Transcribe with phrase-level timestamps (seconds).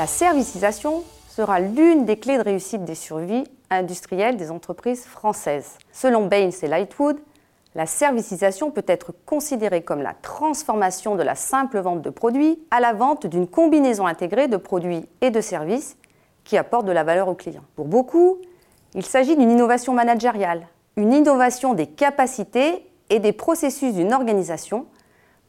[0.00, 5.76] La servicisation sera l'une des clés de réussite des survies industrielles des entreprises françaises.
[5.92, 7.18] Selon Baines et Lightwood,
[7.74, 12.80] la servicisation peut être considérée comme la transformation de la simple vente de produits à
[12.80, 15.98] la vente d'une combinaison intégrée de produits et de services
[16.44, 17.64] qui apporte de la valeur au client.
[17.76, 18.38] Pour beaucoup,
[18.94, 24.86] il s'agit d'une innovation managériale, une innovation des capacités et des processus d'une organisation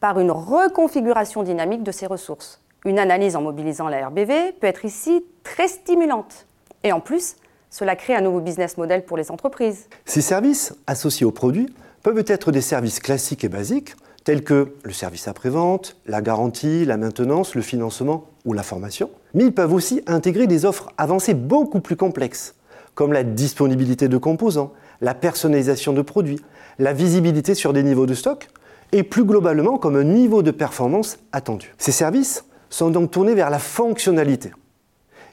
[0.00, 2.60] par une reconfiguration dynamique de ses ressources.
[2.86, 6.46] Une analyse en mobilisant la RBV peut être ici très stimulante.
[6.82, 7.36] Et en plus,
[7.68, 9.86] cela crée un nouveau business model pour les entreprises.
[10.06, 11.68] Ces services, associés aux produits,
[12.02, 13.94] peuvent être des services classiques et basiques,
[14.24, 19.10] tels que le service après-vente, la garantie, la maintenance, le financement ou la formation.
[19.34, 22.54] Mais ils peuvent aussi intégrer des offres avancées beaucoup plus complexes,
[22.94, 24.72] comme la disponibilité de composants,
[25.02, 26.40] la personnalisation de produits,
[26.78, 28.48] la visibilité sur des niveaux de stock,
[28.92, 31.74] et plus globalement comme un niveau de performance attendu.
[31.78, 34.52] Ces services sont donc tournés vers la fonctionnalité.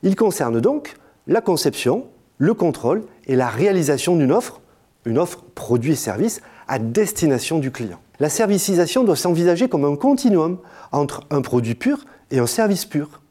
[0.04, 0.96] Ils concernent donc
[1.28, 2.08] la conception,
[2.38, 4.62] le contrôle et la réalisation d'une offre,
[5.06, 8.00] une offre produit et service à destination du client.
[8.20, 10.58] La servicisation doit s'envisager comme un continuum
[10.92, 13.22] entre un produit pur et un service pur.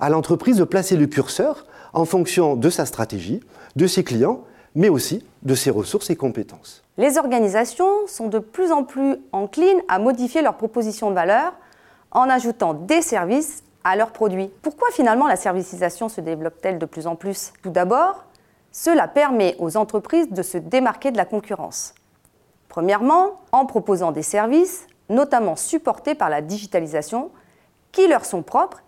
[0.00, 3.40] À l'entreprise de placer le curseur en fonction de sa stratégie,
[3.74, 4.44] de ses clients,
[4.74, 6.82] mais aussi de ses ressources et compétences.
[6.98, 11.54] Les organisations sont de plus en plus enclines à modifier leurs propositions de valeur
[12.10, 14.50] en ajoutant des services à leurs produits.
[14.62, 17.52] Pourquoi finalement la servicisation se développe-t-elle de plus en plus?
[17.62, 18.24] Tout d'abord,
[18.72, 21.94] cela permet aux entreprises de se démarquer de la concurrence.
[22.68, 27.30] Premièrement, en proposant des services, notamment supportés par la digitalisation,
[27.92, 28.82] qui leur sont propres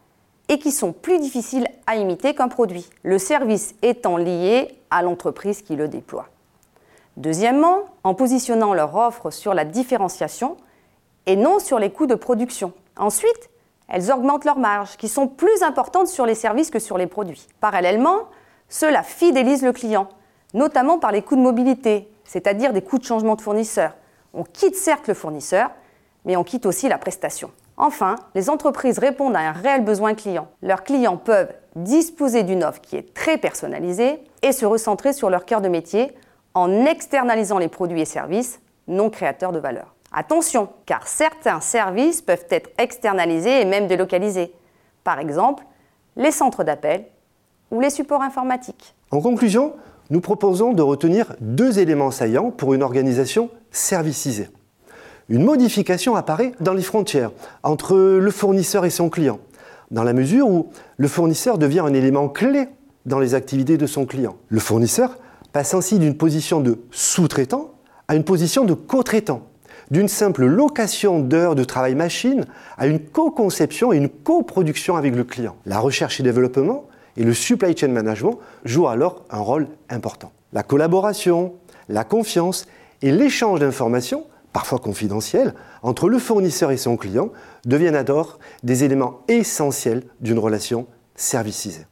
[0.48, 5.62] et qui sont plus difficiles à imiter qu'un produit, le service étant lié à l'entreprise
[5.62, 6.26] qui le déploie.
[7.16, 10.56] Deuxièmement, en positionnant leur offre sur la différenciation
[11.26, 12.72] et non sur les coûts de production.
[12.98, 13.50] Ensuite,
[13.88, 17.46] elles augmentent leurs marges, qui sont plus importantes sur les services que sur les produits.
[17.60, 18.28] Parallèlement,
[18.68, 20.08] cela fidélise le client,
[20.52, 23.94] notamment par les coûts de mobilité, c'est-à-dire des coûts de changement de fournisseur.
[24.34, 25.70] On quitte certes le fournisseur,
[26.26, 27.50] mais on quitte aussi la prestation.
[27.78, 30.48] Enfin, les entreprises répondent à un réel besoin client.
[30.62, 35.44] Leurs clients peuvent disposer d'une offre qui est très personnalisée et se recentrer sur leur
[35.44, 36.12] cœur de métier
[36.54, 39.94] en externalisant les produits et services non créateurs de valeur.
[40.12, 44.52] Attention, car certains services peuvent être externalisés et même délocalisés.
[45.04, 45.64] Par exemple,
[46.16, 47.04] les centres d'appel
[47.70, 48.94] ou les supports informatiques.
[49.10, 49.74] En conclusion,
[50.10, 54.48] nous proposons de retenir deux éléments saillants pour une organisation servicisée.
[55.28, 57.30] Une modification apparaît dans les frontières
[57.62, 59.38] entre le fournisseur et son client,
[59.90, 62.68] dans la mesure où le fournisseur devient un élément clé
[63.04, 64.36] dans les activités de son client.
[64.48, 65.18] Le fournisseur
[65.52, 67.72] passe ainsi d'une position de sous-traitant
[68.06, 69.42] à une position de co-traitant,
[69.90, 75.24] d'une simple location d'heures de travail machine à une co-conception et une coproduction avec le
[75.24, 75.56] client.
[75.66, 80.32] La recherche et développement et le supply chain management jouent alors un rôle important.
[80.52, 81.54] La collaboration,
[81.88, 82.66] la confiance
[83.02, 87.30] et l'échange d'informations, parfois confidentielles, entre le fournisseur et son client
[87.64, 91.86] deviennent alors des éléments essentiels d'une relation servicisée.